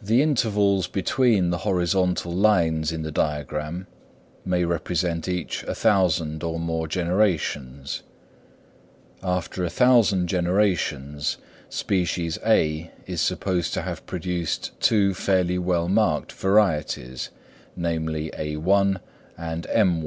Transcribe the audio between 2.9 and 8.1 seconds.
in the diagram, may represent each a thousand or more generations.